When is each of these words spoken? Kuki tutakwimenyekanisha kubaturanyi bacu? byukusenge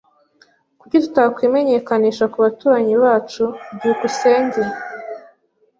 Kuki 0.79 0.97
tutakwimenyekanisha 1.03 2.25
kubaturanyi 2.33 2.93
bacu? 3.03 3.45
byukusenge 3.75 4.61